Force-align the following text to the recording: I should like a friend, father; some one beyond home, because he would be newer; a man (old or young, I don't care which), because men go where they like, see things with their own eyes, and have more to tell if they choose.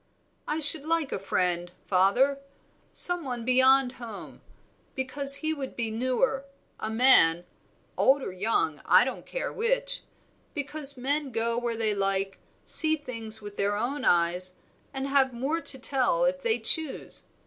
I 0.47 0.59
should 0.59 0.83
like 0.83 1.11
a 1.11 1.19
friend, 1.19 1.71
father; 1.85 2.39
some 2.91 3.23
one 3.23 3.45
beyond 3.45 3.91
home, 4.01 4.41
because 4.95 5.35
he 5.45 5.53
would 5.53 5.75
be 5.75 5.91
newer; 5.91 6.43
a 6.79 6.89
man 6.89 7.45
(old 7.95 8.23
or 8.23 8.31
young, 8.31 8.81
I 8.85 9.03
don't 9.03 9.27
care 9.27 9.53
which), 9.53 10.01
because 10.55 10.97
men 10.97 11.31
go 11.31 11.55
where 11.59 11.77
they 11.77 11.93
like, 11.93 12.39
see 12.65 12.95
things 12.95 13.43
with 13.43 13.57
their 13.57 13.75
own 13.75 14.03
eyes, 14.03 14.55
and 14.91 15.07
have 15.07 15.33
more 15.33 15.61
to 15.61 15.77
tell 15.77 16.25
if 16.25 16.41
they 16.41 16.57
choose. 16.57 17.25